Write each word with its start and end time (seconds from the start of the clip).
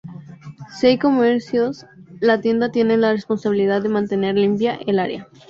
Si 0.75 0.87
hay 0.87 0.97
comercios, 0.97 1.85
la 2.21 2.41
tienda 2.41 2.71
tiene 2.71 2.97
la 2.97 3.13
responsabilidad 3.13 3.83
de 3.83 3.89
mantener 3.89 4.33
limpia 4.35 4.79
el 4.87 4.97
área. 4.97 5.29